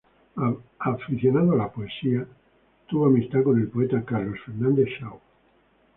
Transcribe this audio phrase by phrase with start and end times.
[0.79, 2.25] Aficionado a la poesía,
[2.87, 5.19] tuvo amistad con el poeta Carlos Fernández Shaw.